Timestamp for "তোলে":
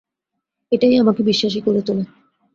1.81-2.03